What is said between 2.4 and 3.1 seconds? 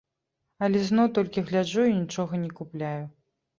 не купляю.